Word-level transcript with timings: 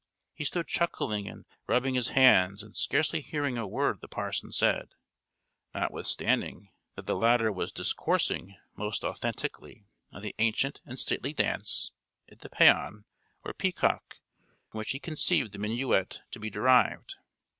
He 0.33 0.45
stood 0.45 0.65
chuckling 0.67 1.27
and 1.27 1.45
rubbing 1.67 1.93
his 1.93 2.07
hands, 2.07 2.63
and 2.63 2.75
scarcely 2.75 3.21
hearing 3.21 3.55
a 3.59 3.67
word 3.67 4.01
the 4.01 4.07
parson 4.07 4.51
said, 4.51 4.95
notwithstanding 5.75 6.71
that 6.95 7.05
the 7.05 7.15
latter 7.15 7.51
was 7.51 7.71
discoursing 7.71 8.57
most 8.75 9.03
authentically 9.03 9.85
on 10.11 10.23
the 10.23 10.33
ancient 10.39 10.81
and 10.87 10.97
stately 10.97 11.33
dance 11.33 11.91
at 12.31 12.39
the 12.39 12.49
Paon, 12.49 13.05
or 13.45 13.53
Peacock, 13.53 14.15
from 14.71 14.79
which 14.79 14.89
he 14.89 14.99
conceived 14.99 15.51
the 15.51 15.59
minuet 15.59 16.21
to 16.31 16.39
be 16.39 16.49
derived. 16.49 17.17